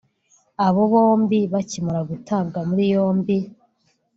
[0.65, 3.37] Aba bombi bakimara gutabwa muri yombi